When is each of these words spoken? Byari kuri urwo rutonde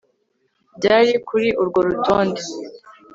Byari 0.77 1.11
kuri 1.27 1.49
urwo 1.61 1.79
rutonde 1.87 2.41